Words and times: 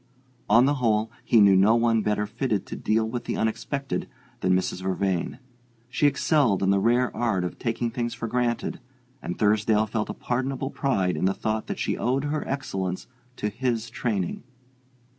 On 0.49 0.65
the 0.65 0.73
whole, 0.81 1.11
he 1.23 1.39
knew 1.39 1.55
no 1.55 1.75
one 1.75 2.01
better 2.01 2.25
fitted 2.25 2.65
to 2.65 2.75
deal 2.75 3.07
with 3.07 3.25
the 3.25 3.37
unexpected 3.37 4.09
than 4.39 4.55
Mrs. 4.55 4.81
Vervain. 4.81 5.37
She 5.89 6.07
excelled 6.07 6.63
in 6.63 6.71
the 6.71 6.79
rare 6.79 7.15
art 7.15 7.43
of 7.43 7.59
taking 7.59 7.91
things 7.91 8.15
for 8.15 8.27
granted, 8.27 8.79
and 9.21 9.37
Thursdale 9.37 9.85
felt 9.85 10.09
a 10.09 10.15
pardonable 10.15 10.71
pride 10.71 11.15
in 11.15 11.25
the 11.25 11.35
thought 11.35 11.67
that 11.67 11.77
she 11.77 11.99
owed 11.99 12.23
her 12.23 12.43
excellence 12.47 13.05
to 13.35 13.49
his 13.49 13.91
training. 13.91 14.41